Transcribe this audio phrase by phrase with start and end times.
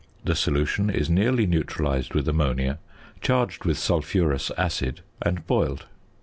[0.23, 2.79] The solution is nearly neutralised with ammonia,
[3.21, 5.85] charged with sulphurous acid, and boiled.